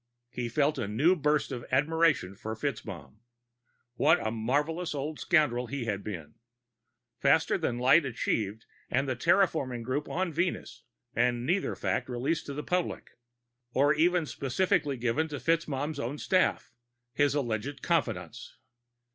[0.31, 3.17] He felt a new burst of admiration for FitzMaugham.
[3.93, 6.33] What a marvelous old scoundrel he had been!
[7.19, 10.81] Faster than light achieved, and the terraforming group on Venus,
[11.15, 13.11] and neither fact released to the public...
[13.75, 16.73] or even specifically given to FitzMaugham's own staff,
[17.13, 18.57] his alleged confidants.